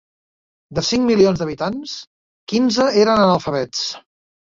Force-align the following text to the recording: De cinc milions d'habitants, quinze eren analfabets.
De 0.77 0.83
cinc 0.85 1.03
milions 1.09 1.41
d'habitants, 1.41 1.93
quinze 2.53 2.87
eren 3.03 3.23
analfabets. 3.27 3.83